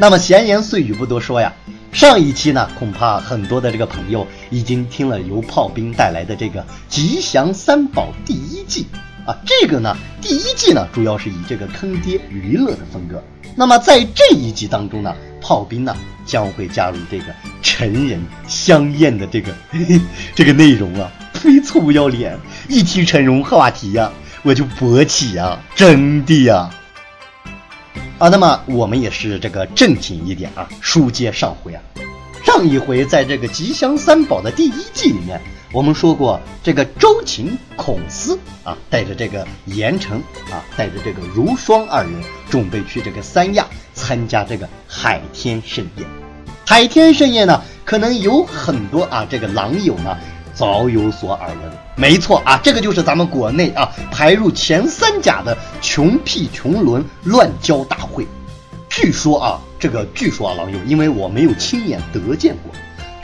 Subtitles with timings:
[0.00, 1.52] 那么闲言碎语不多说呀，
[1.92, 8.86] 上一期呢，恐怕很多的这个朋友已经听了由炮兵带来的这个《吉祥三宝》第一季
[9.26, 13.22] 啊，这个呢，第一季呢，主要是以这个坑爹娱乐的风格。
[13.54, 15.94] 那么在这一集当中呢，炮兵呢
[16.24, 17.26] 将会加入这个
[17.60, 19.52] 成人香艳的这个
[20.34, 22.38] 这个内容啊，忒臭不要脸！
[22.70, 24.10] 一提成人话题呀，
[24.44, 26.56] 我就勃起呀，真的呀！
[26.56, 26.79] 啊，
[28.20, 31.80] 啊那么我们也是这个正经一点啊，书接上回啊，
[32.44, 35.40] 上一回在这个《吉祥三宝》的第一季里面，
[35.72, 42.12] 我们说过这个周秦孔思啊，带着这个严城啊，带着这个如霜二人，
[42.50, 46.06] 准备去这个三亚参加这个海天盛宴。
[46.66, 50.14] 海天盛宴呢，可能有很多啊，这个狼友呢。
[50.60, 58.26] 早有所耳闻，没错啊，这个就是咱们国内啊排入前三甲的穷屁穷伦乱交大会。
[58.90, 62.74] 据说啊，这个据说啊，老友，因为我没有亲眼得见过。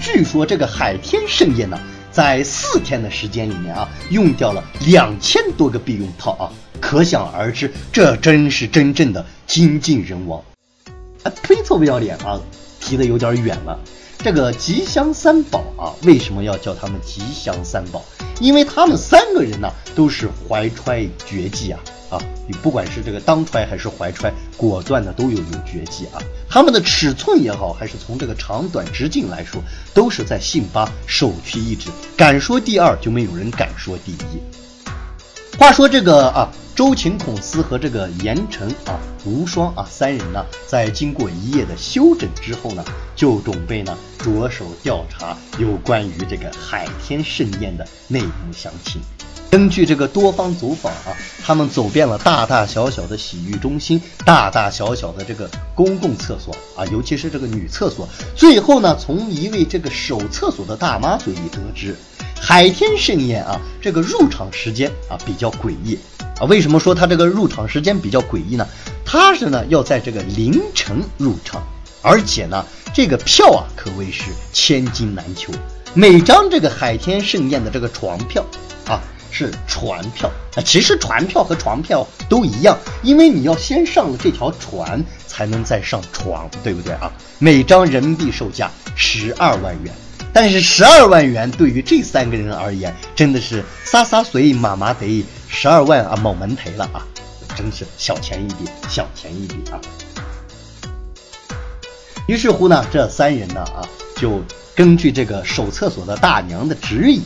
[0.01, 1.79] 据说这个海天盛宴呢，
[2.11, 6.49] 在四天的时间里面啊，用掉了两千多个避孕套啊，
[6.81, 10.43] 可想而知，这真是真正的精尽人亡。
[11.23, 12.41] 啊，忒臭不要脸啊，
[12.81, 13.79] 提的有点远了。
[14.27, 18.05] 这个吉祥三宝啊，为什么要叫他们吉祥三宝？
[18.41, 21.79] 因为他们三个人呢，都是怀揣绝技啊
[22.11, 22.19] 啊！
[22.49, 26.19] 你不管是这个当揣还是怀揣，果断的都有有绝技啊。
[26.51, 29.63] 他们的尺寸也好，还是从这个长短直径来说，
[29.95, 31.89] 都是在信巴首屈一指。
[32.17, 35.57] 敢说第二，就没有人敢说第一。
[35.57, 36.51] 话说这个啊。
[36.77, 49.01] 周秦孔思和这个严城啊、无双啊三人呢，在经过一夜的休整之后呢，就准备呢着手调查有关于这个海天盛宴的内幕详情。
[49.51, 58.07] 根据这个多方走访啊，他们走遍了大大小小的洗浴中心、大大小小的这个公共厕所啊，尤其是这个女厕所。
[58.35, 61.97] 最后呢，从一位这个守厕所的大妈嘴里得知，
[62.39, 65.99] 海天盛宴啊，这个入场时间啊比较诡异。
[66.39, 68.67] 啊，为什么说他这个入场时间比较诡异呢？
[69.05, 71.63] 他是呢要在这个凌晨入场，
[72.03, 75.53] 而且呢这个票啊可谓是千金难求。
[75.95, 78.45] 每张这个海天盛宴的这个床票
[78.87, 87.11] 啊是船票啊，其实船票和床票都一样，因为你要先上了这条船才能再上床，对不对啊？
[87.39, 89.95] 每张人民币售价十二万元，
[90.35, 95.25] 但是十二万元对于这三个人而言真的是洒洒水麻麻得。
[95.49, 97.07] 十二万啊，猛门赔了啊！
[97.57, 99.81] 真是小钱一笔，小钱一笔啊！
[102.27, 103.81] 于是乎呢，这三人呢啊，
[104.17, 104.43] 就
[104.75, 107.23] 根据这个守厕所的大娘的指引，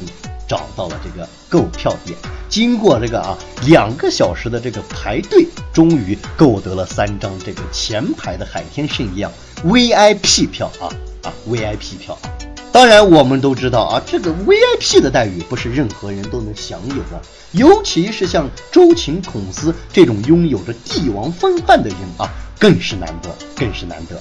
[0.46, 2.16] 找到了这个购票点。
[2.48, 3.36] 经过这个啊
[3.66, 9.30] 两个小时的这个排队，终于购得了三张这个前排的海天盛宴
[9.64, 10.90] VIP 票啊
[11.22, 12.39] 啊 VIP 票啊！
[12.72, 17.20] 当然，我们都知道啊，这个 VIP 的待遇不是任何人都能享有的，
[17.50, 24.20] 尤其是像周秦孔思这种拥有着帝王风范的人啊，更是难得，更是难得。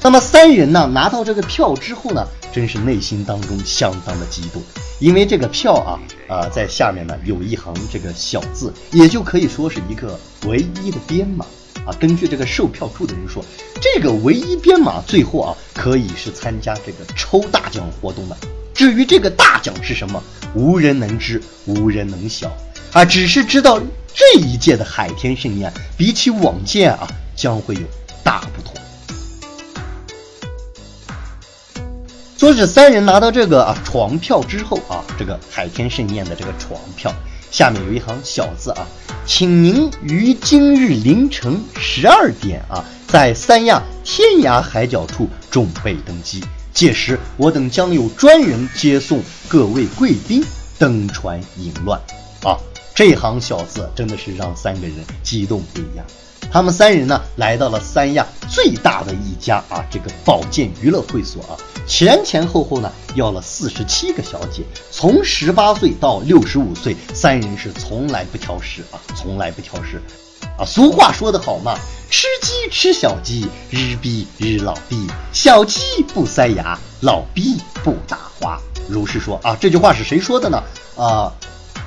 [0.00, 4.62] 那么三人呢，拿到这个票之后呢，真是内心当中相当的激动，
[5.00, 5.98] 因为这个票啊，
[6.28, 10.16] 啊，在下面呢有一行这个小字，也就可以说是一个
[10.46, 11.44] 唯一的编码。
[11.86, 13.44] 啊，根据这个售票处的人说，
[13.80, 18.36] 这个唯一编码最后啊，可以是参加这个抽大奖活动的。
[18.74, 20.22] 至于这个大奖是什么，
[20.54, 22.50] 无人能知，无人能晓
[22.92, 23.80] 啊，只是知道
[24.14, 27.80] 这一届的海天盛宴比起往届啊，将会有
[28.22, 28.74] 大不同。
[32.36, 37.12] 说是三人拿到这个啊床票之后啊，这个海天盛宴的这个床票
[37.50, 38.86] 下面有一行小字啊。
[39.26, 46.42] 请您于今日凌晨十二点啊，在三亚天涯海角处准备登机。
[46.72, 50.42] 届时，我等将有专人接送各位贵宾
[50.78, 52.00] 登船迎乱。
[52.42, 52.56] 啊，
[52.94, 56.04] 这行小字真的是让三个人激动不已啊。
[56.50, 61.52] 他们三人呢，来到了三亚最大的一家啊，这个保健娱乐会所啊，
[61.86, 70.00] 前前后后呢要了四十七个小姐，从十八岁到六十五岁，三人是从来不挑食啊，从来不挑食
[70.58, 70.64] 啊。
[70.64, 71.76] 俗话说得好嘛，
[72.10, 75.80] 吃鸡吃小鸡，日逼日老逼，小鸡
[76.14, 78.58] 不塞牙，老逼不打花。
[78.88, 80.62] 如是说啊，这句话是谁说的呢？
[80.96, 81.30] 啊。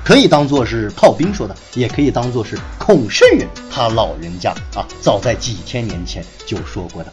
[0.04, 7.12] 可以当做是炮兵说的，也可以当做是孔圣人他老人家啊，早在几千年前就说过的。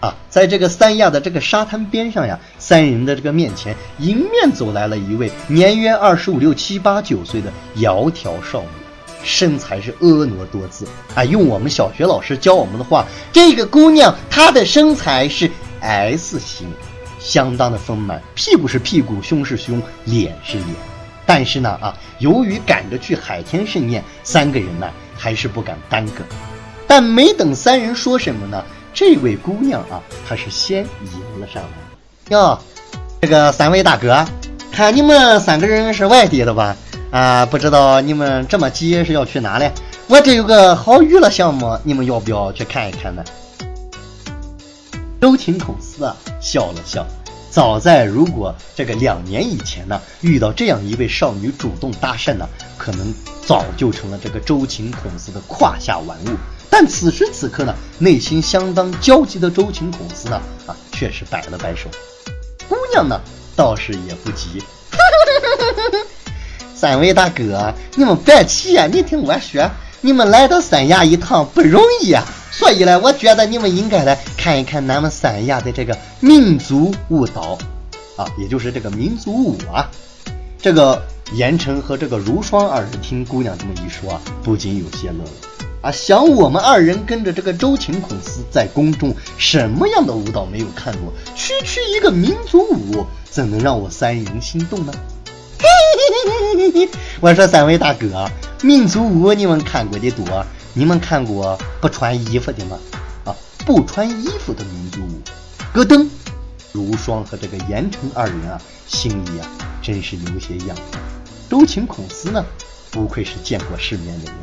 [0.00, 8.68] 啊，在这个三亚的这个沙滩边上呀，三人的这个面前迎面走来了一位年约二十五六七八九岁的窈窕少女。
[9.24, 11.24] 身材是婀娜多姿啊。
[11.24, 15.50] 用我们小学老师教我们的话，这个姑娘她的身材是
[15.80, 16.68] S 型，
[17.18, 20.93] 相当的丰满，屁股是屁股，胸是胸，脸是脸。
[21.26, 26.24] 但是呢啊，由于赶着去海天盛宴，三个人呢还是不敢耽搁。
[26.86, 28.62] 但没等三人说什么呢，
[28.92, 31.68] 这位姑娘啊，她是先迎了上来。
[32.28, 32.58] 哟，
[33.20, 34.24] 这个三位大哥，
[34.70, 36.76] 看你们三个人是外地的吧？
[37.10, 39.70] 啊，不知道你们这么急是要去哪里？
[40.06, 43.24] 我这有个好娱乐项目，你们要不要去看一看呢？
[45.20, 47.06] 周秦孔思啊笑了笑。
[47.54, 52.44] 早在如果这个两年以前呢，遇到这样一位少女主动搭讪呢，
[52.76, 53.14] 可能
[53.46, 56.30] 早就成了这个周秦孔思的胯下玩物。
[56.68, 61.88] 但此时此刻呢，内心相当焦急的周秦孔思呢，啊，却是摆了摆手。
[62.68, 63.20] 姑娘呢，
[63.54, 64.60] 倒是也不急。
[66.74, 69.70] 三位大哥，你们别急呀，你听我说，
[70.00, 72.24] 你们来到三亚一趟不容易啊。
[72.56, 77.58] 所以呢，我觉得你们应该来看一看咱们三亚的这个民族舞蹈，
[78.16, 79.90] 啊，也就是这个民族舞啊。
[80.62, 81.02] 这个
[81.32, 85.30] 严晨和这个如霜二人听姑娘这么一说啊，不禁有些乐了
[85.82, 85.90] 啊。
[85.90, 91.12] 想我们二人跟着这个周秦孔思在宫中，什么样的舞蹈没有看过？
[91.34, 94.92] 区区一个民族舞，怎能让我三人心动呢？
[95.58, 95.66] 嘿
[96.56, 96.88] 嘿嘿！
[97.20, 98.30] 我说三位大哥，
[98.62, 100.46] 民族舞你们看过的多。
[100.76, 102.76] 你们看过不穿衣服的吗？
[103.24, 103.34] 啊，
[103.64, 105.20] 不穿衣服的民族舞，
[105.72, 106.08] 咯噔！
[106.72, 109.46] 如霜和这个严城二人啊，心里啊
[109.80, 110.76] 真是有些痒。
[111.48, 112.44] 周秦孔思呢，
[112.90, 114.34] 不愧是见过世面的人。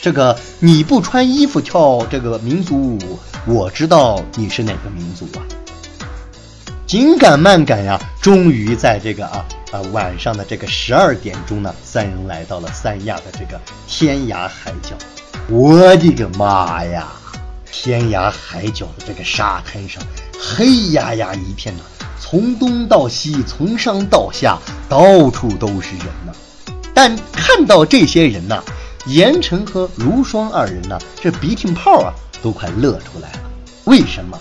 [0.00, 5.42] 这个你不穿衣服跳这个民族舞，我知道你是哪个民族啊？
[6.86, 9.44] 紧赶慢赶呀，终于在这个啊。
[9.70, 14.96] 啊，晚上的这个十二点钟呢，三人来到了三亚的这个天涯海角。
[15.50, 17.08] 我的个妈呀！
[17.70, 20.02] 天涯海角的这个沙滩上，
[20.40, 21.82] 黑压压一片呐，
[22.18, 26.32] 从东到西，从上到下，到处都是人呐。
[26.94, 28.62] 但看到这些人呐，
[29.04, 32.12] 严晨和如霜二人呢，这鼻涕泡啊，
[32.42, 33.40] 都快乐出来了。
[33.84, 34.38] 为什么？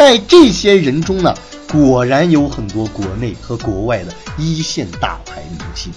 [0.00, 1.36] 在这些人中呢？
[1.70, 5.92] 果然有很多国内和国外的一线大牌明星，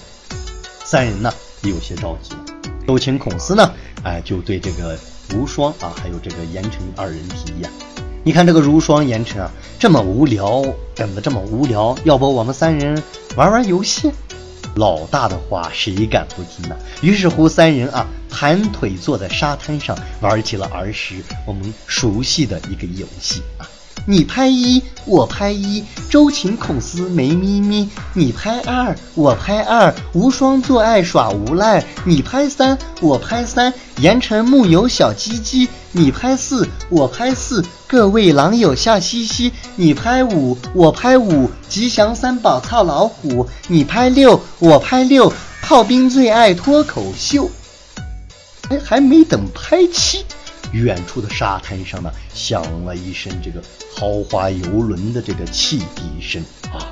[0.84, 2.34] 三人呢有些着急。
[2.86, 3.72] 周秦孔思呢，
[4.02, 4.94] 哎，就对这个
[5.30, 7.70] 如霜啊，还有这个严晨二人提议啊，
[8.22, 10.62] 你看这个如霜、严晨啊，这么无聊，
[10.94, 13.02] 等的这么无聊，要不我们三人
[13.36, 14.10] 玩玩游戏？
[14.76, 16.76] 老大的话谁敢不听呢？
[17.00, 21.14] 于是乎，三人啊，盘腿坐在沙滩上，玩起了儿时
[21.46, 23.64] 我们熟悉的一个游戏啊。
[24.06, 27.88] 你拍一，我拍一，周秦孔思没咪咪。
[28.12, 31.82] 你拍二，我拍二，无双做爱耍无赖。
[32.04, 35.68] 你拍三，我拍三，盐城木有小鸡鸡。
[35.92, 39.52] 你拍四，我拍四，各位狼友笑嘻嘻。
[39.76, 43.48] 你拍五，我拍五，吉祥三宝操老虎。
[43.68, 47.50] 你拍六，我拍六，炮兵最爱脱口秀。
[48.68, 50.26] 哎，还没等拍七。
[50.74, 53.62] 远处的沙滩上呢，响了一声这个
[53.96, 56.42] 豪华游轮的这个汽笛声
[56.72, 56.82] 啊，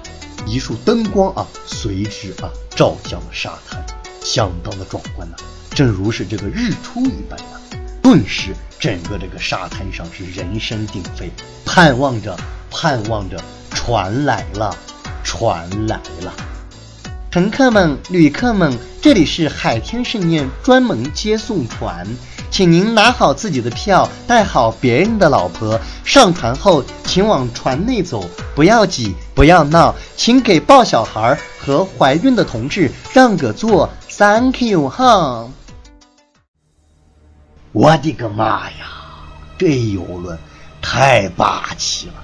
[0.47, 3.85] 一束灯光啊，随之啊照向了沙滩，
[4.23, 5.37] 相当的壮观呐，
[5.75, 7.79] 正如是这个日出一般呐。
[8.01, 11.31] 顿时，整个这个沙滩上是人声鼎沸，
[11.65, 12.37] 盼望着，
[12.71, 13.37] 盼望着，
[13.71, 14.77] 船来了，
[15.25, 16.33] 船来了。
[17.31, 22.07] 乘客们，旅客们，这里是海天盛宴专门接送船。
[22.53, 25.81] 请您拿好自己的票，带好别人的老婆。
[26.05, 33.89] 上船后，请往船内走，不要挤，不要闹，请给抱小孩和怀孕的同志让个座。
[34.11, 35.49] Thank you，哈！
[37.73, 38.87] 我的个妈呀，
[39.57, 40.39] 这游轮
[40.83, 42.15] 太霸气了，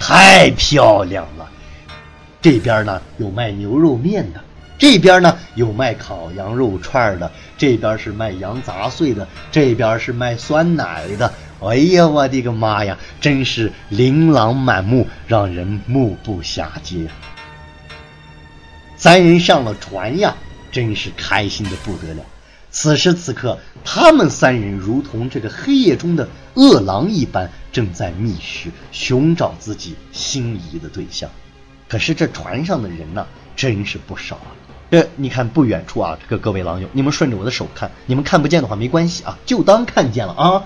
[0.00, 1.48] 太漂亮了。
[2.42, 4.40] 这边呢有卖牛肉面的。
[4.78, 11.32] 这边呢有卖烤羊肉串的，这边是卖羊杂碎的，这边是卖酸奶的。
[11.62, 17.08] 哎呀，我的个妈呀，真是琳琅满目，让人目不暇接！
[18.98, 20.36] 三人上了船呀，
[20.70, 22.22] 真是开心的不得了。
[22.70, 31.30] 此时此刻，他们三人如同这个黑夜中的饿狼一般，正在觅食，寻找自己心仪的对象。
[31.88, 34.52] 可是这船上的人呢，真是不少啊。
[34.90, 40.64] 这你看不远处啊，这个各位狼友，你们顺着我的手看，你们看不见的话没关系啊，就当看见了啊。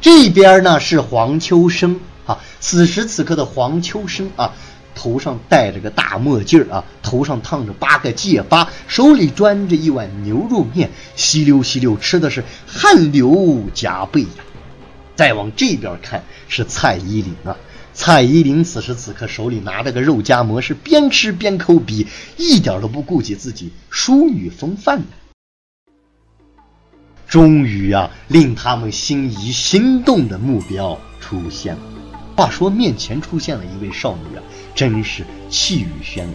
[0.00, 4.52] 这边呢是黄秋生啊，此时此刻的黄秋生啊，
[4.94, 13.30] 头上戴着个大墨镜啊，头上烫着八个戒疤，手里端着一碗牛肉面，吸溜吸溜吃的是汗流
[13.74, 14.44] 浃背呀。
[15.16, 17.56] 再往这边看是蔡依林啊，
[17.94, 25.06] 蔡依林此时此刻手里拿着个肉夹馍，是边吃边抠鼻，一点都不顾及自己淑女风范的。
[27.28, 31.80] 终于啊，令他们心仪心动的目标出现了。
[32.36, 34.42] 话说面前出现了一位少女啊，
[34.74, 36.34] 真是气宇轩昂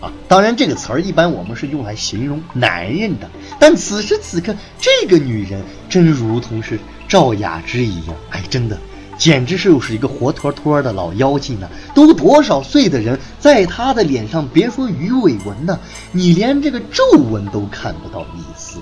[0.00, 0.08] 啊！
[0.08, 8.78] 啊，当然这个词儿一般我们是用来形容男人的，但此时此刻这个女人真如同是赵雅芝一样，哎，真的
[9.18, 11.68] 简直是又是一个活脱脱的老妖精呢！
[11.94, 15.78] 都多少岁的人，在他的脸上别说鱼尾纹呢，
[16.12, 18.78] 你连这个皱纹都看不到一丝。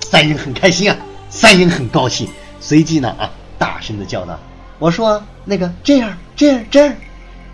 [0.00, 0.96] 三人很开心啊，
[1.30, 2.28] 三人很高兴，
[2.60, 4.38] 随即呢啊，大声的叫道
[4.78, 6.94] ：“我说那个这样这样这样。”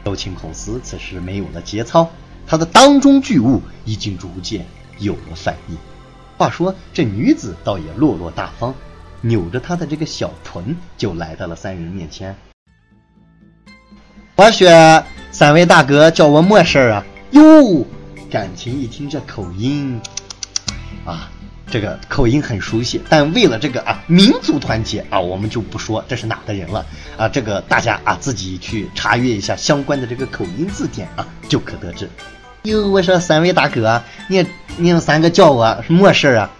[0.05, 2.11] 周青孔斯此时没有了节操，
[2.47, 4.67] 他的当中巨物已经逐渐
[4.99, 5.77] 有了反应。
[6.37, 8.75] 话说这女子倒也落落大方，
[9.27, 12.37] 扭着他的这个小臀就来到了三人面前。
[14.37, 14.69] 我说
[15.31, 17.05] 三位大哥叫我么事儿啊？
[17.31, 17.87] 哟，
[18.31, 19.99] 感情一听这口音，
[21.07, 21.31] 啊。
[21.71, 26.85] 这个口音很熟悉，但为了这个啊民族团结啊，我们就不说这是哪的人了
[27.17, 27.27] 啊。
[27.27, 32.09] 这个大家啊自己去查阅一下相关的这个口音字典啊，就可得知。
[32.65, 36.51] 哟，我说三位大哥，你你们三个叫我什么事儿啊？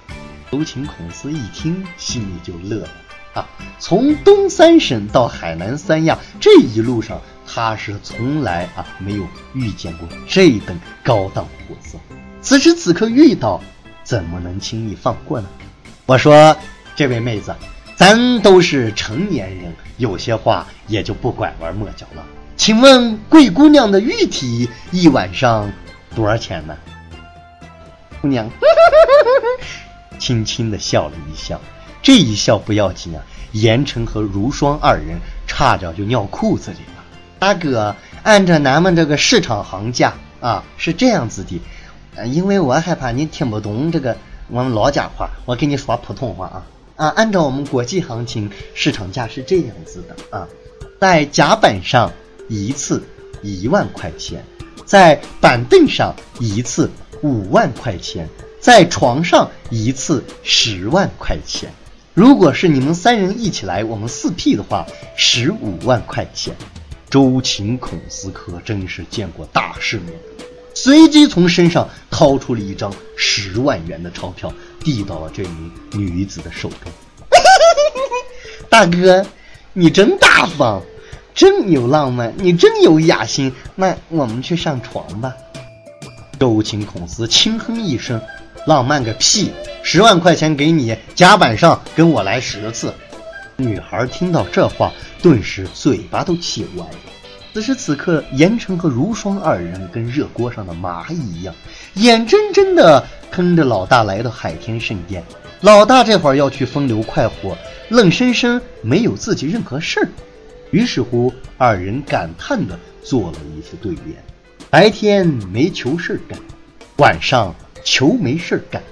[0.55, 2.89] 周秦孔斯一听，心里就乐了
[3.33, 3.45] 啊。
[3.81, 11.99] 从东三省到海南三亚这一路上，他是从来啊没有遇见过这等高档货色，
[12.41, 13.61] 此时此刻遇到。
[14.05, 15.49] 怎么能轻易放过呢？
[16.05, 16.55] 我说，
[16.95, 17.53] 这位妹子，
[17.97, 22.23] 咱都是成年人，有些话也就不拐弯抹角了。
[22.55, 25.73] 请问贵姑娘的玉体一晚上
[26.15, 26.77] 多少钱呢？
[28.21, 28.49] 姑娘
[30.25, 31.61] 轻轻的笑了一笑，
[32.03, 37.05] 这一笑不要紧啊，严城和如霜二人差点就尿裤子里了。
[37.39, 41.61] 大哥，按照咱们这个市场行价啊，是这样子的。
[42.25, 44.17] 因为我害怕你听不懂这个
[44.49, 46.65] 我们老家话，我跟你说普通话啊
[46.97, 47.09] 啊！
[47.09, 50.49] 按照我们国际行情，市场价是这样子的啊，
[50.99, 52.11] 在甲板上
[52.49, 53.03] 一次
[53.43, 54.43] 一万块钱，
[54.87, 56.91] 在板凳上一次
[57.23, 58.27] 五万块钱，
[58.65, 61.71] 在床上一次十万块钱。
[62.15, 64.87] 如果是你们三人一起来，我们四 P 的话，
[65.19, 66.57] 十五万块钱。
[67.11, 70.15] 周秦孔思可真是见过大世面。
[70.73, 76.91] 随即从身上掏出了一张十万元的钞票，递到了这名女子的手中。
[78.71, 79.27] 大哥，
[79.75, 80.83] 你真大方，
[81.35, 83.53] 真有浪漫，你真有雅兴。
[83.75, 85.35] 那我们去上床吧。
[86.41, 88.21] 周秦孔思轻哼一声
[88.67, 89.53] ：“浪漫个屁！
[89.83, 92.93] 十万块钱给你，甲板上跟我来十次。”
[93.57, 94.93] 女孩听到这话，
[95.23, 96.99] 顿时嘴巴都气歪了。
[97.53, 101.55] 此时此刻，严城和如霜二人跟热锅上的蚂蚁一样，
[101.95, 105.23] 眼睁睁的跟着老大来到海天盛宴。
[105.61, 107.57] 老大这会儿要去风流快活，
[107.91, 110.09] 愣生生没有自己任何事儿。
[110.73, 114.17] 于是乎，二人感叹的做了一副对联：
[114.69, 116.37] 白天没求事儿干，
[116.97, 117.55] 晚上
[117.85, 118.83] 求没事儿干，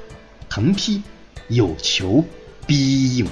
[0.49, 1.03] 横批
[1.49, 2.23] 有求
[2.67, 3.27] 必应。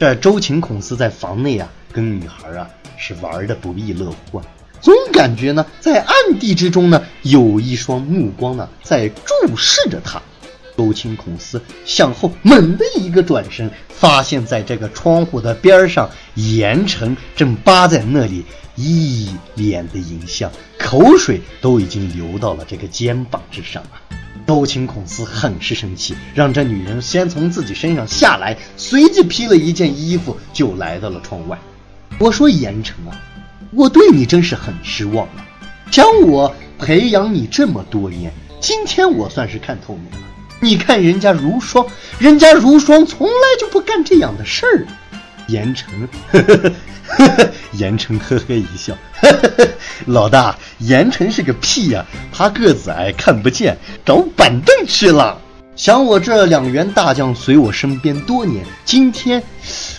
[0.00, 2.68] 这周秦孔思在房内啊，跟女孩啊。
[3.04, 4.44] 是玩的不亦乐乎啊，
[4.80, 10.22] 总感觉呢，在暗地之中呢，有一双目光呢在注视着他。
[10.76, 18.44] 周秦孔思向后猛地一个转身，发现在这个窗户的边上，严城正扒在那里，
[18.76, 20.48] 一脸的淫相，
[20.78, 23.98] 口水都已经流到了这个肩膀之上啊！
[24.46, 31.58] 周青孔斯很是生气，让这女人先从自己身上下来，随即披了一件衣服就来到了窗外。
[32.18, 33.16] 我说严城啊，
[33.72, 35.44] 我对你真是很失望了。
[35.90, 38.30] 将我培养你这么多年，
[38.60, 40.22] 今天我算是看透你了。
[40.60, 41.86] 你看人家如霜，
[42.18, 44.86] 人家如霜从来就不干这样的事儿。
[45.48, 46.72] 严城，呵 呵
[47.18, 49.68] 呵 严城呵呵一笑，呵 呵
[50.06, 55.38] 老大，严城是个屁呀，他个子矮，看不见，找板凳去了。
[55.74, 59.42] 想我这两员大将随我身边多年，今天。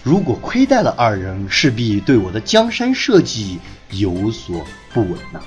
[0.03, 3.57] 如果亏待了二人，势必对我的江山社稷
[3.89, 5.39] 有所不稳呐。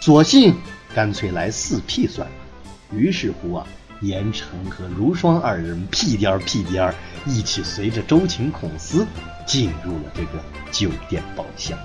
[0.00, 0.54] 索性
[0.94, 2.32] 干脆来四屁算了。
[2.94, 3.66] 于是乎啊，
[4.00, 9.06] 严城和如霜二人屁颠儿屁颠儿，一起随着周秦孔思
[9.46, 11.78] 进入了这个酒店包厢。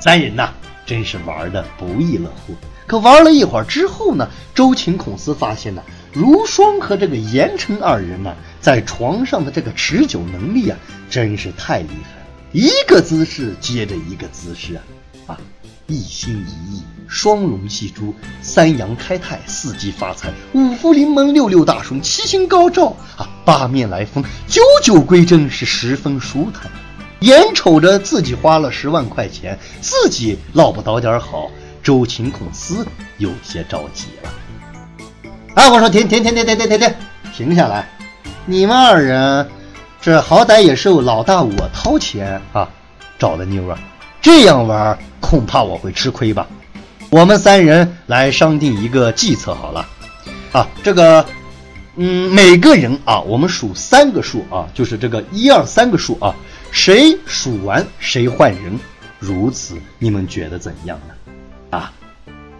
[0.00, 0.50] 三人呐，
[0.86, 2.54] 真是玩的不亦乐乎。
[2.86, 10.78] 可玩了一会儿之后呢，周秦孔思发现呢，如霜和这个严城二人呢，在床上的这个持久能力啊，
[11.08, 14.82] 真是太厉害了，一个姿势接着一个姿势啊，
[15.28, 15.40] 啊，
[15.86, 26.70] 一心一意，双龙戏珠，三阳开泰，四季发财，五福临门，六六大顺，七星高照啊，八面来风，九九归真，是十分舒坦。
[27.24, 31.50] 眼瞅着自己花了十万块钱，自己落不到点好。
[31.82, 34.30] 周秦孔思有些着急了，
[35.54, 35.70] 啊！
[35.70, 36.94] 我说停停停停停停停停，
[37.34, 37.88] 停下来！
[38.44, 39.48] 你们二人，
[40.02, 42.68] 这好歹也是老大我掏钱啊
[43.18, 43.78] 找的妞啊，
[44.20, 46.46] 这样玩恐怕我会吃亏吧？
[47.10, 49.86] 我们三人来商定一个计策好了，
[50.52, 51.24] 啊，这个，
[51.96, 56.34] 嗯，每个人啊，我们数三个数啊，就是这个一二三个数啊，
[56.74, 58.76] 谁数完谁换人，
[59.20, 61.14] 如此你们觉得怎样呢？
[61.70, 61.92] 啊，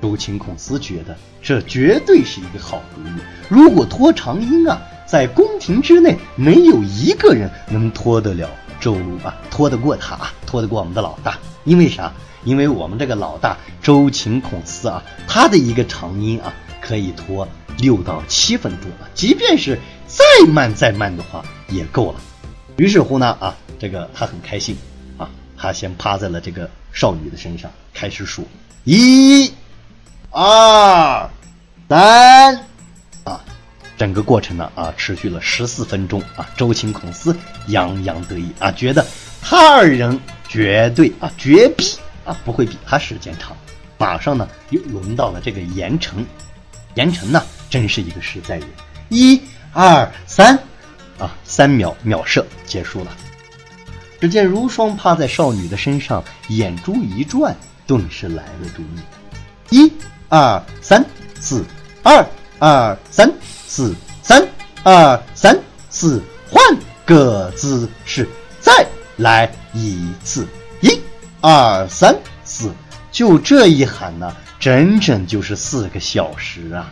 [0.00, 3.12] 周秦孔思觉得这绝对是一个好主意。
[3.49, 8.49] 如果拖长音啊，在宫廷之内没有一个人能拖得了
[8.80, 11.37] 周鲁啊，拖得过他啊，拖得过我们的老大。
[11.64, 12.12] 因为啥？
[12.44, 22.21] 因为我们这个老大周秦孔思啊，他的一个长音啊，可以拖六到七分钟啊，即便是再慢再慢的话也够了。
[22.76, 24.76] 于是乎呢，啊，这个他很开心
[25.16, 28.47] 啊，他先趴在了这个少女的身上，开始数。
[28.83, 29.52] 一、
[30.31, 31.31] 二、
[31.88, 32.57] 三，
[33.23, 33.40] 啊，
[33.97, 36.50] 整个过程呢啊，持续了十四分钟啊。
[36.57, 37.37] 周秦孔思
[37.69, 39.07] 洋洋得意啊，觉得
[39.40, 43.57] 他二人绝对啊绝逼啊不会比他时间长。
[43.97, 46.26] 马上呢又轮到了这个严城，
[46.97, 47.40] 严城呢
[47.71, 48.69] 真是一个实在人。
[49.09, 49.40] 一、
[49.73, 50.59] 二、三，
[51.18, 53.11] 啊，三秒秒射结束了。
[54.21, 57.54] 只见如霜趴在少女的身上，眼珠一转。
[57.87, 58.83] 顿时来了主
[59.71, 59.92] 意，一、
[60.30, 61.04] 二、三、
[61.38, 61.62] 四，
[62.02, 62.26] 二、
[62.59, 63.30] 二、三、
[63.66, 64.42] 四，三、
[64.83, 65.54] 二、三、
[65.90, 66.64] 四，换
[67.04, 68.26] 个姿势，
[68.59, 68.87] 再
[69.18, 70.49] 来一次，
[70.80, 70.99] 一、
[71.42, 72.73] 二、三、四，
[73.12, 76.91] 就这一喊呢，整整就是四个小时啊！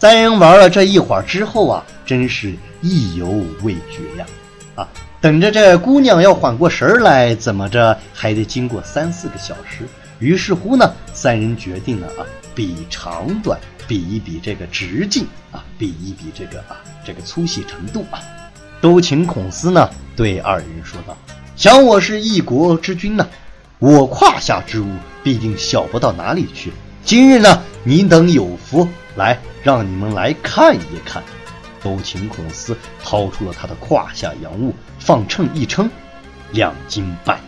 [0.00, 4.26] 三人玩了这一会儿之后啊，真是意犹未决呀！
[4.74, 4.88] 啊，
[5.20, 9.86] 等着这姑娘要缓过神来，怎么着还得经过三四个小时。
[10.18, 18.20] 于是乎呢，三人决定了啊，比长短，比一比这个直径啊，比一比这个啊这个粗细程度啊。
[18.80, 21.16] 都请孔思呢对二人说道
[21.56, 23.26] ：“想我是一国之君呢，
[23.78, 24.88] 我胯下之物
[25.22, 26.72] 必定小不到哪里去。
[27.04, 28.86] 今日呢，你等有福，
[29.16, 31.22] 来让你们来看一看。”
[31.84, 35.88] 周秦孔思掏出了他的胯下洋物，放秤一称，
[36.50, 37.38] 两斤半。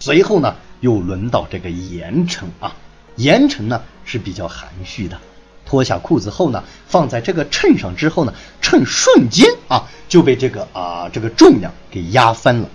[0.00, 0.56] 随后呢。
[0.80, 2.76] 又轮到这个严城啊，
[3.16, 5.18] 严城呢是比较含蓄的，
[5.64, 12.68] 脱下裤子后呢，放在这个秤上之后呢，秤瞬间啊就被这个啊这个重量给压翻了。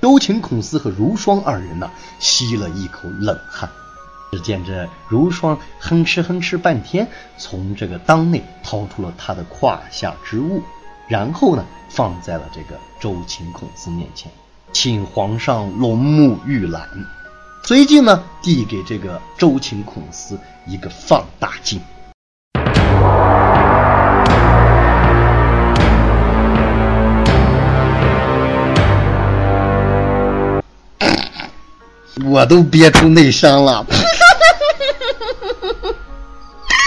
[0.00, 1.90] 周秦孔思和如霜二人呢
[2.20, 3.68] 吸了一口冷汗，
[4.30, 10.62] 只见这如霜哼哧哼哧半天，从这个裆内掏出了他的胯下之物，
[11.08, 14.30] 然后呢放在了这个周秦孔思面前，
[14.72, 16.88] 请皇上龙目玉览。
[17.64, 21.80] 随即呢，递给这个周秦孔思一个放大镜。
[32.24, 33.86] 我都憋出内伤了。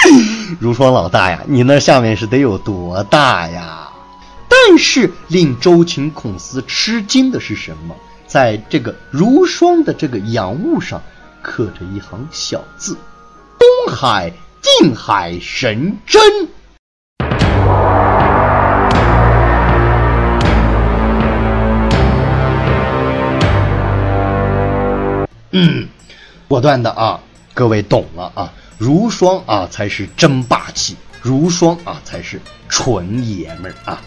[0.60, 3.90] 如霜老大呀，你那下面是得有多大呀？
[4.50, 7.96] 但是令周秦孔思吃惊的是什么？
[8.28, 11.02] 在这个如霜的这个洋物上，
[11.42, 12.98] 刻着一行小字
[13.60, 14.32] ：“东海
[14.80, 16.22] 定海神针。”
[25.54, 25.90] 嗯，
[26.48, 27.20] 果断的啊，
[27.54, 34.02] 各位懂了啊，如霜啊才是真霸气，如霜啊才是纯爷们儿啊。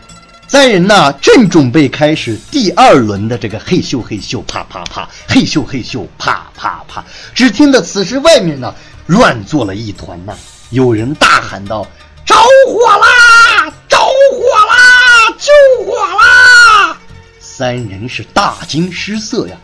[0.48, 7.04] 三人呢，正准备开始第二轮的这个嘿咻嘿咻啪啪啪，嘿咻嘿咻啪啪啪。
[7.34, 8.74] 只听得此时外面呢，
[9.06, 10.34] 乱作了一团呐，
[10.70, 11.86] 有人大喊道
[12.24, 12.34] ：“着
[12.66, 13.72] 火啦！
[13.88, 15.36] 着火啦！
[15.38, 16.96] 救火啦！”
[17.40, 19.56] 三人是大惊失色呀，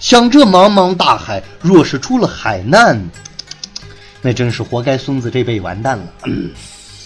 [0.00, 3.00] 想这茫茫大海，若是出了海难，
[4.22, 6.04] 那真是活该孙子这辈完蛋了。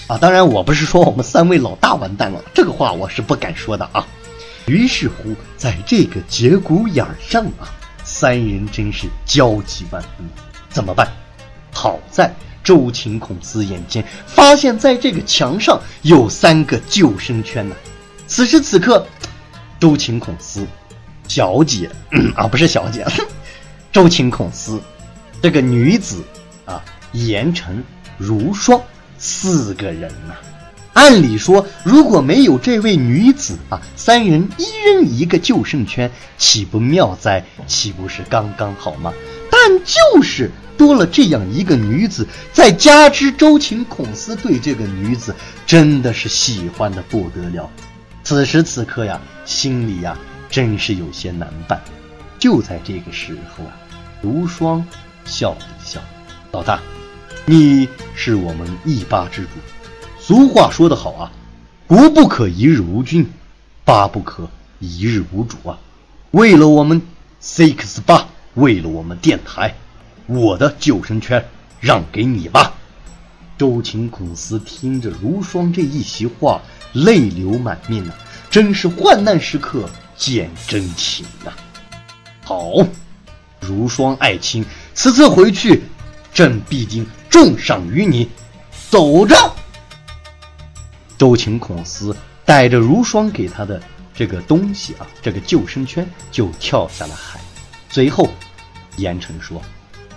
[0.06, 4.06] 啊，当然我不是说我们三位老大完蛋了，这个话我是不敢说的啊。
[4.66, 7.70] 于是乎，在这个节骨眼上啊，
[8.04, 10.28] 三人真是焦急万分，
[10.68, 11.08] 怎么办？
[11.72, 17.76] 好在周秦孔思眼尖，发现在这个墙上有三个救生圈呢。
[18.26, 19.06] 此时此刻，
[19.78, 20.66] 周秦孔思
[21.26, 21.90] 小姐
[22.34, 23.06] 啊，不是小姐，
[23.92, 24.80] 周秦孔思
[25.40, 26.22] 这个女子
[26.64, 27.82] 啊，严城
[28.18, 28.80] 如霜
[29.18, 30.34] 四个人呐。
[30.92, 37.44] 按理说，如果没有这位女子啊，三人一人一个救生圈，岂不妙哉？
[37.66, 39.12] 岂不是刚刚好吗？
[39.50, 47.70] 但就是多了这样一个女子，再加之周秦孔思对这个女子真的是喜欢的不得了。
[48.24, 50.18] 此时此刻呀，心里呀
[50.50, 51.80] 真是有些难办。
[52.38, 53.72] 就在这个时候啊，
[54.20, 54.84] 如霜
[55.24, 56.00] 笑了笑
[56.50, 56.80] ：“老大，
[57.46, 59.48] 你是我们一八之主。”
[60.18, 61.32] 俗话说得好啊，
[61.86, 63.28] 国不可一日无君，
[63.84, 64.48] 八不可
[64.78, 65.78] 一日无主啊。
[66.30, 67.02] 为了我们
[67.42, 69.74] six 八，为了我们电台，
[70.26, 71.44] 我的救生圈
[71.80, 72.74] 让给你吧。
[73.58, 76.60] 周秦孔思听着如霜这一席话，
[76.92, 78.12] 泪流满面呐，
[78.48, 81.52] 真是患难时刻见真情呐。
[82.44, 82.72] 好，
[83.60, 85.82] 如霜爱卿，此次回去，
[86.32, 88.28] 朕必定重赏于你。
[88.90, 89.36] 走着。
[91.16, 93.80] 周秦孔思带着如霜给他的
[94.12, 97.38] 这个东西啊，这个救生圈就跳下了海。
[97.88, 98.28] 随后，
[98.96, 99.62] 严城说：“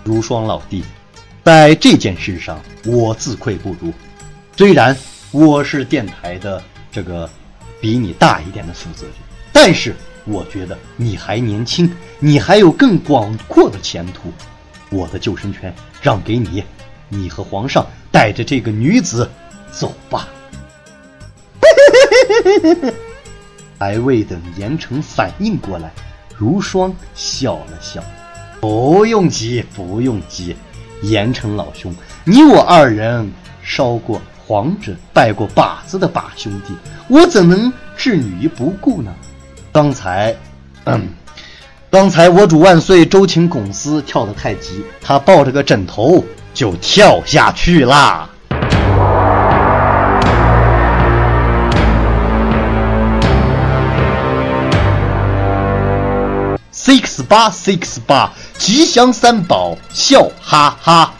[0.02, 0.82] 如霜老弟，
[1.44, 3.92] 在这件事上我自愧不如。
[4.56, 4.96] 虽然
[5.30, 7.30] 我是电台的这个
[7.80, 9.14] 比你大一点的负责人，
[9.52, 14.32] 但是我觉得你还年轻，你还有更广阔的前途。
[14.90, 16.64] 我的救生圈让给你，
[17.08, 19.30] 你和皇上带着这个女子
[19.70, 20.28] 走吧。”
[23.78, 25.90] 还未等严城反应过来，
[26.36, 28.02] 如霜笑了笑
[28.60, 30.56] ：“不用急，不用急，
[31.02, 33.30] 严城老兄，你我二人
[33.62, 36.74] 烧过黄纸、拜过把子的把兄弟，
[37.08, 39.14] 我怎能置你于不顾呢？
[39.72, 40.34] 刚才，
[40.84, 41.08] 嗯，
[41.94, 48.28] 刚才我主万岁周秦拱司跳得太急，他抱着个枕头就跳下去啦。”
[56.74, 61.14] six 八 six 八，吉祥三宝笑哈哈。